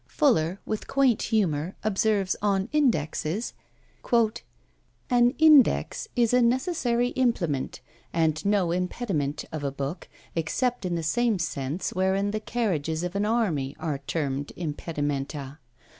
[0.07, 3.53] Fuller with quaint humour observes on INDEXES
[4.11, 11.03] "An INDEX is a necessary implement, and no impediment of a book, except in the
[11.03, 15.59] same sense wherein the carriages of an army are termed Impedimenta.